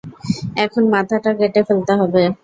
[0.63, 2.23] এখন মাথাটা কেটে ফেলতে হবে।